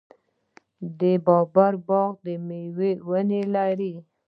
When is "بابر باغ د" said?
1.25-2.27